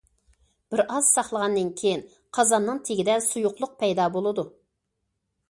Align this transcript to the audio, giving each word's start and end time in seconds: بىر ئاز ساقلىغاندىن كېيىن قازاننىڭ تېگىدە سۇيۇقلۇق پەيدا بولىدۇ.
بىر 0.73 0.81
ئاز 0.93 1.09
ساقلىغاندىن 1.17 1.69
كېيىن 1.81 2.01
قازاننىڭ 2.39 2.81
تېگىدە 2.89 3.19
سۇيۇقلۇق 3.27 3.79
پەيدا 3.85 4.09
بولىدۇ. 4.19 4.49